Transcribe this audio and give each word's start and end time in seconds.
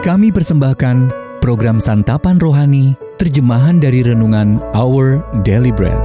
Kami 0.00 0.32
persembahkan 0.32 1.12
program 1.44 1.76
Santapan 1.76 2.40
Rohani, 2.40 2.96
terjemahan 3.20 3.76
dari 3.84 4.00
Renungan 4.00 4.56
Our 4.72 5.20
Daily 5.44 5.68
Bread. 5.68 6.00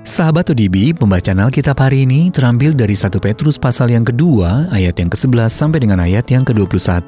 Sahabat 0.00 0.48
ODB, 0.48 0.96
pembacaan 0.96 1.44
Alkitab 1.44 1.76
hari 1.76 2.08
ini 2.08 2.32
terambil 2.32 2.72
dari 2.72 2.96
1 2.96 3.20
Petrus 3.20 3.60
pasal 3.60 3.92
yang 3.92 4.08
kedua, 4.08 4.72
ayat 4.72 4.96
yang 4.96 5.12
ke-11 5.12 5.52
sampai 5.52 5.84
dengan 5.84 6.00
ayat 6.00 6.24
yang 6.32 6.40
ke-21. 6.48 7.04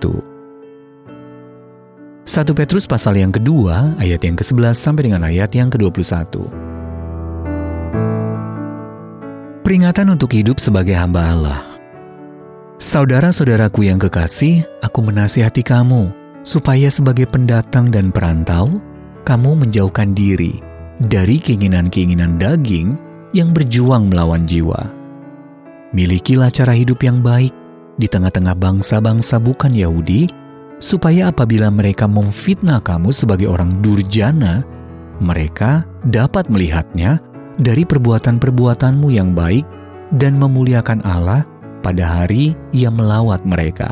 1 2.29 2.52
Petrus 2.52 2.84
pasal 2.84 3.16
yang 3.16 3.32
kedua, 3.32 3.96
ayat 3.96 4.20
yang 4.29 4.36
ke-11 4.36 4.77
sampai 4.77 5.09
dengan 5.09 5.25
ayat 5.25 5.48
yang 5.57 5.72
ke-21. 5.72 6.59
Peringatan 9.70 10.10
untuk 10.10 10.34
hidup 10.34 10.59
sebagai 10.59 10.98
hamba 10.98 11.30
Allah. 11.30 11.62
Saudara-saudaraku 12.83 13.87
yang 13.87 14.02
kekasih, 14.02 14.66
aku 14.83 14.98
menasihati 14.98 15.62
kamu, 15.62 16.10
supaya 16.43 16.91
sebagai 16.91 17.30
pendatang 17.30 17.87
dan 17.87 18.10
perantau, 18.10 18.83
kamu 19.23 19.62
menjauhkan 19.62 20.10
diri 20.10 20.59
dari 21.06 21.38
keinginan-keinginan 21.38 22.34
daging 22.34 22.98
yang 23.30 23.55
berjuang 23.55 24.10
melawan 24.10 24.43
jiwa. 24.43 24.91
Milikilah 25.95 26.51
cara 26.51 26.74
hidup 26.74 27.07
yang 27.07 27.23
baik 27.23 27.55
di 27.95 28.10
tengah-tengah 28.10 28.59
bangsa-bangsa 28.59 29.38
bukan 29.38 29.71
Yahudi, 29.71 30.27
supaya 30.82 31.30
apabila 31.30 31.71
mereka 31.71 32.10
memfitnah 32.10 32.82
kamu 32.82 33.15
sebagai 33.15 33.46
orang 33.46 33.79
durjana, 33.79 34.66
mereka 35.23 35.87
dapat 36.02 36.51
melihatnya 36.51 37.23
dari 37.59 37.82
perbuatan-perbuatanmu 37.82 39.09
yang 39.10 39.34
baik 39.34 39.66
dan 40.20 40.38
memuliakan 40.38 41.02
Allah 41.02 41.42
pada 41.80 42.07
hari 42.07 42.54
Ia 42.76 42.92
melawat 42.92 43.42
mereka. 43.42 43.90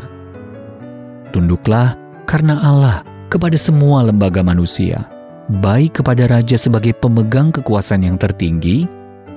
Tunduklah 1.35 1.97
karena 2.29 2.61
Allah 2.61 3.01
kepada 3.27 3.57
semua 3.57 4.05
lembaga 4.05 4.45
manusia 4.45 5.09
baik 5.49 6.01
kepada 6.01 6.29
raja 6.29 6.55
sebagai 6.61 6.93
pemegang 6.93 7.49
kekuasaan 7.49 8.05
yang 8.05 8.17
tertinggi, 8.21 8.85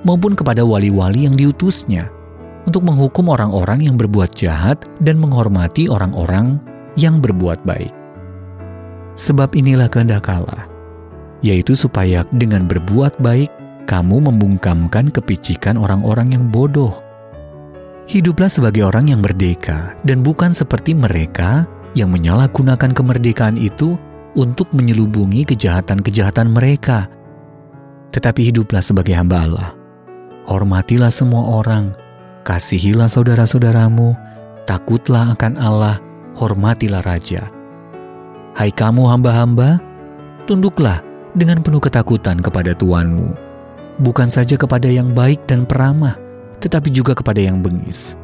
maupun 0.05 0.37
kepada 0.37 0.61
wali-wali 0.61 1.25
yang 1.25 1.33
diutusnya, 1.33 2.13
untuk 2.69 2.85
menghukum 2.85 3.33
orang-orang 3.33 3.89
yang 3.89 3.97
berbuat 3.97 4.37
jahat 4.37 4.85
dan 5.01 5.17
menghormati 5.17 5.89
orang-orang 5.89 6.61
yang 6.93 7.17
berbuat 7.17 7.65
baik. 7.65 7.91
Sebab 9.17 9.57
inilah 9.57 9.89
kehendak 9.89 10.29
Allah, 10.29 10.69
yaitu 11.41 11.73
supaya 11.73 12.23
dengan 12.37 12.69
berbuat 12.69 13.17
baik, 13.17 13.49
kamu 13.83 14.31
membungkamkan 14.31 15.11
kepicikan 15.11 15.75
orang-orang 15.75 16.35
yang 16.35 16.45
bodoh. 16.47 17.03
Hiduplah 18.03 18.51
sebagai 18.51 18.83
orang 18.83 19.11
yang 19.11 19.23
merdeka, 19.23 19.95
dan 20.03 20.23
bukan 20.23 20.51
seperti 20.51 20.91
mereka 20.91 21.63
yang 21.95 22.11
menyalahgunakan 22.11 22.91
kemerdekaan 22.91 23.55
itu 23.55 23.95
untuk 24.35 24.67
menyelubungi 24.75 25.47
kejahatan-kejahatan 25.47 26.51
mereka. 26.51 27.07
Tetapi 28.11 28.51
hiduplah 28.51 28.83
sebagai 28.83 29.15
hamba 29.15 29.37
Allah. 29.45 29.69
Hormatilah 30.45 31.13
semua 31.13 31.63
orang, 31.63 31.95
kasihilah 32.43 33.07
saudara-saudaramu, 33.07 34.13
takutlah 34.67 35.31
akan 35.31 35.55
Allah, 35.55 35.97
hormatilah 36.35 37.01
Raja. 37.01 37.47
Hai 38.53 38.69
kamu 38.69 39.07
hamba-hamba, 39.07 39.79
tunduklah 40.45 41.01
dengan 41.33 41.65
penuh 41.65 41.81
ketakutan 41.81 42.37
kepada 42.37 42.77
Tuanmu, 42.77 43.33
bukan 44.03 44.27
saja 44.27 44.59
kepada 44.59 44.91
yang 44.91 45.15
baik 45.15 45.47
dan 45.47 45.63
peramah, 45.63 46.19
tetapi 46.59 46.91
juga 46.91 47.15
kepada 47.15 47.39
yang 47.39 47.63
bengis. 47.63 48.19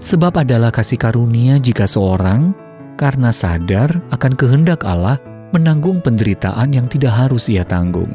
Sebab 0.00 0.44
adalah 0.44 0.68
kasih 0.68 1.00
karunia 1.00 1.56
jika 1.56 1.88
seorang 1.88 2.52
karena 3.00 3.32
sadar 3.32 3.88
akan 4.12 4.32
kehendak 4.36 4.84
Allah 4.84 5.16
menanggung 5.56 6.04
penderitaan 6.04 6.72
yang 6.76 6.86
tidak 6.86 7.16
harus 7.16 7.48
ia 7.48 7.64
tanggung. 7.64 8.12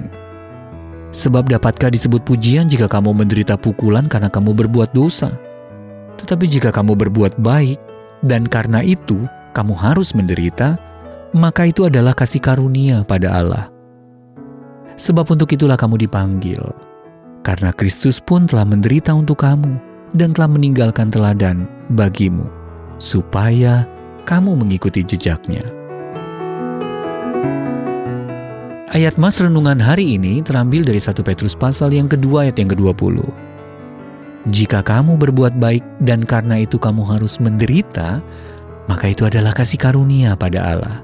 Sebab 1.09 1.49
dapatkah 1.49 1.89
disebut 1.89 2.21
pujian 2.25 2.69
jika 2.69 2.89
kamu 2.89 3.13
menderita 3.25 3.57
pukulan 3.57 4.05
karena 4.05 4.29
kamu 4.29 4.53
berbuat 4.65 4.93
dosa? 4.93 5.33
Tetapi 6.21 6.45
jika 6.47 6.69
kamu 6.71 6.95
berbuat 6.95 7.39
baik, 7.39 7.79
dan 8.25 8.47
karena 8.49 8.81
itu 8.81 9.23
kamu 9.53 9.73
harus 9.77 10.11
menderita, 10.17 10.75
maka 11.35 11.67
itu 11.69 11.85
adalah 11.87 12.17
kasih 12.17 12.41
karunia 12.41 13.03
pada 13.05 13.31
Allah. 13.35 13.74
Sebab 14.95 15.27
untuk 15.27 15.51
itulah 15.51 15.75
kamu 15.75 16.07
dipanggil, 16.07 16.63
karena 17.43 17.75
Kristus 17.75 18.23
pun 18.23 18.47
telah 18.47 18.63
menderita 18.63 19.11
untuk 19.11 19.43
kamu 19.43 19.75
dan 20.15 20.31
telah 20.31 20.47
meninggalkan 20.47 21.11
teladan 21.11 21.67
bagimu, 21.93 22.47
supaya 22.95 23.83
kamu 24.23 24.55
mengikuti 24.55 25.03
jejaknya. 25.03 25.63
Ayat 28.95 29.19
mas 29.19 29.35
renungan 29.43 29.75
hari 29.75 30.15
ini 30.15 30.39
terambil 30.39 30.87
dari 30.87 31.03
1 31.03 31.19
Petrus 31.19 31.51
pasal 31.51 31.91
yang 31.91 32.07
kedua 32.07 32.47
ayat 32.47 32.55
yang 32.55 32.71
ke-20. 32.71 33.19
Jika 34.55 34.79
kamu 34.79 35.19
berbuat 35.19 35.59
baik 35.59 35.83
dan 36.07 36.23
karena 36.23 36.63
itu 36.63 36.79
kamu 36.79 37.03
harus 37.03 37.43
menderita, 37.43 38.23
maka 38.87 39.11
itu 39.11 39.27
adalah 39.27 39.51
kasih 39.51 39.75
karunia 39.75 40.39
pada 40.39 40.63
Allah. 40.63 41.03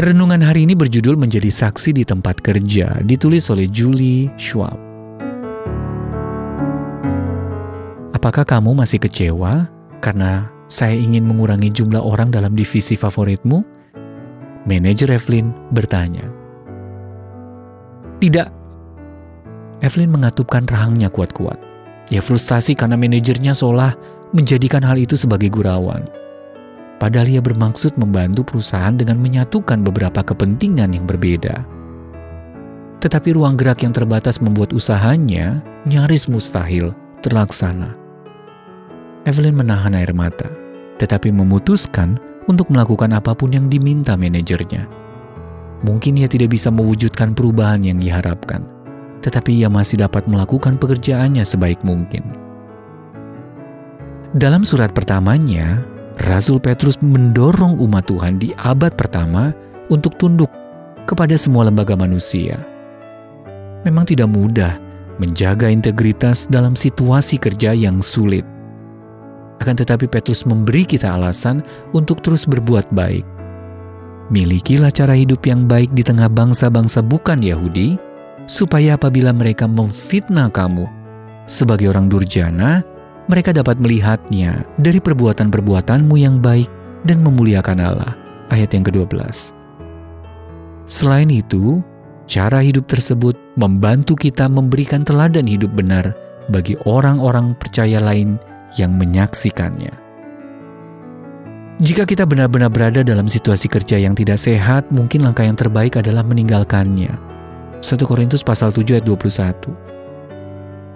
Renungan 0.00 0.40
hari 0.40 0.64
ini 0.64 0.72
berjudul 0.72 1.20
Menjadi 1.20 1.52
Saksi 1.52 1.92
di 1.92 2.00
Tempat 2.00 2.40
Kerja, 2.40 3.04
ditulis 3.04 3.44
oleh 3.52 3.68
Julie 3.68 4.32
Schwab. 4.40 4.72
Apakah 8.16 8.48
kamu 8.48 8.72
masih 8.72 8.96
kecewa 8.96 9.68
karena 10.00 10.48
saya 10.64 10.96
ingin 10.96 11.28
mengurangi 11.28 11.68
jumlah 11.68 12.00
orang 12.00 12.32
dalam 12.32 12.56
divisi 12.56 12.96
favoritmu? 12.96 13.60
Manajer 14.64 15.12
Evelyn 15.12 15.52
bertanya. 15.76 16.24
Tidak. 18.16 18.48
Evelyn 19.84 20.08
mengatupkan 20.08 20.64
rahangnya 20.72 21.12
kuat-kuat. 21.12 21.60
Ia 22.08 22.24
frustasi 22.24 22.72
karena 22.72 22.96
manajernya 22.96 23.52
seolah 23.52 23.92
menjadikan 24.32 24.80
hal 24.88 24.96
itu 24.96 25.20
sebagai 25.20 25.52
gurauan. 25.52 26.21
Padahal 27.02 27.26
ia 27.26 27.42
bermaksud 27.42 27.98
membantu 27.98 28.46
perusahaan 28.46 28.94
dengan 28.94 29.18
menyatukan 29.18 29.82
beberapa 29.82 30.22
kepentingan 30.22 30.94
yang 30.94 31.02
berbeda. 31.02 31.66
Tetapi 33.02 33.34
ruang 33.34 33.58
gerak 33.58 33.82
yang 33.82 33.90
terbatas 33.90 34.38
membuat 34.38 34.70
usahanya 34.70 35.58
nyaris 35.82 36.30
mustahil 36.30 36.94
terlaksana. 37.26 37.98
Evelyn 39.26 39.58
menahan 39.58 39.98
air 39.98 40.14
mata 40.14 40.62
tetapi 41.02 41.34
memutuskan 41.34 42.14
untuk 42.46 42.70
melakukan 42.70 43.10
apa 43.10 43.34
pun 43.34 43.50
yang 43.50 43.66
diminta 43.66 44.14
manajernya. 44.14 44.86
Mungkin 45.82 46.22
ia 46.22 46.30
tidak 46.30 46.54
bisa 46.54 46.70
mewujudkan 46.70 47.34
perubahan 47.34 47.82
yang 47.82 47.98
diharapkan, 47.98 48.62
tetapi 49.18 49.58
ia 49.58 49.66
masih 49.66 49.98
dapat 49.98 50.30
melakukan 50.30 50.78
pekerjaannya 50.78 51.42
sebaik 51.42 51.82
mungkin. 51.82 52.22
Dalam 54.38 54.62
surat 54.62 54.94
pertamanya, 54.94 55.82
Rasul 56.22 56.62
Petrus 56.62 57.02
mendorong 57.02 57.82
umat 57.82 58.06
Tuhan 58.06 58.38
di 58.38 58.54
abad 58.54 58.94
pertama 58.94 59.50
untuk 59.90 60.14
tunduk 60.22 60.46
kepada 61.02 61.34
semua 61.34 61.66
lembaga 61.66 61.98
manusia. 61.98 62.62
Memang 63.82 64.06
tidak 64.06 64.30
mudah 64.30 64.78
menjaga 65.18 65.66
integritas 65.66 66.46
dalam 66.46 66.78
situasi 66.78 67.42
kerja 67.42 67.74
yang 67.74 67.98
sulit. 67.98 68.46
Akan 69.58 69.74
tetapi 69.74 70.06
Petrus 70.06 70.46
memberi 70.46 70.86
kita 70.86 71.10
alasan 71.10 71.66
untuk 71.90 72.22
terus 72.22 72.46
berbuat 72.46 72.94
baik. 72.94 73.26
Milikilah 74.30 74.94
cara 74.94 75.18
hidup 75.18 75.42
yang 75.42 75.66
baik 75.66 75.90
di 75.90 76.06
tengah 76.06 76.30
bangsa-bangsa 76.30 77.02
bukan 77.02 77.42
Yahudi, 77.42 77.98
supaya 78.46 78.94
apabila 78.94 79.34
mereka 79.34 79.66
memfitnah 79.66 80.54
kamu 80.54 80.86
sebagai 81.50 81.90
orang 81.90 82.06
durjana, 82.06 82.86
mereka 83.32 83.56
dapat 83.56 83.80
melihatnya 83.80 84.60
dari 84.76 85.00
perbuatan-perbuatanmu 85.00 86.20
yang 86.20 86.36
baik 86.36 86.68
dan 87.08 87.24
memuliakan 87.24 87.80
Allah. 87.80 88.12
Ayat 88.52 88.76
yang 88.76 88.84
ke-12. 88.84 89.56
Selain 90.84 91.32
itu, 91.32 91.80
cara 92.28 92.60
hidup 92.60 92.84
tersebut 92.84 93.32
membantu 93.56 94.12
kita 94.12 94.52
memberikan 94.52 95.00
teladan 95.00 95.48
hidup 95.48 95.72
benar 95.72 96.12
bagi 96.52 96.76
orang-orang 96.84 97.56
percaya 97.56 97.96
lain 98.04 98.36
yang 98.76 98.92
menyaksikannya. 99.00 99.96
Jika 101.80 102.04
kita 102.04 102.28
benar-benar 102.28 102.68
berada 102.68 103.00
dalam 103.00 103.24
situasi 103.32 103.64
kerja 103.72 103.96
yang 103.96 104.12
tidak 104.12 104.36
sehat, 104.36 104.92
mungkin 104.92 105.24
langkah 105.24 105.48
yang 105.48 105.56
terbaik 105.56 105.96
adalah 105.96 106.20
meninggalkannya. 106.20 107.16
1 107.80 107.96
Korintus 108.04 108.44
pasal 108.44 108.70
7 108.76 109.00
ayat 109.00 109.08
21. 109.08 109.72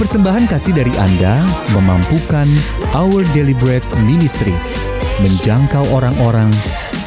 Persembahan 0.00 0.48
kasih 0.48 0.72
dari 0.72 0.96
Anda 0.96 1.44
memampukan 1.76 2.48
Our 2.96 3.28
Deliberate 3.36 3.84
Ministries 4.00 4.72
menjangkau 5.20 5.84
orang-orang 5.92 6.48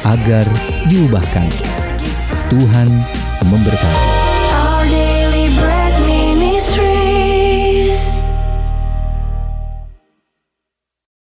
agar 0.06 0.46
diubahkan. 0.86 1.50
Tuhan 2.46 2.86
memberkati. 3.50 4.13